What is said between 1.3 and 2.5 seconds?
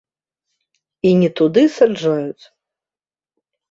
туды саджаюць.